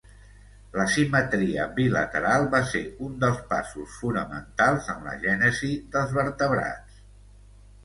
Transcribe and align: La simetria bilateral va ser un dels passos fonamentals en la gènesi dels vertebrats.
La 0.77 0.85
simetria 0.93 1.67
bilateral 1.79 2.47
va 2.55 2.61
ser 2.71 2.81
un 3.09 3.13
dels 3.25 3.43
passos 3.53 3.99
fonamentals 3.99 4.91
en 4.97 5.07
la 5.11 5.15
gènesi 5.29 5.73
dels 5.99 6.19
vertebrats. 6.19 7.01